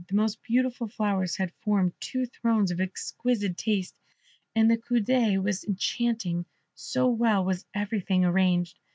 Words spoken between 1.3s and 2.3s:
had formed two